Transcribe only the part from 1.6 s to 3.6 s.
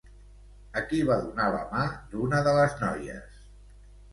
mà d'una de les noies?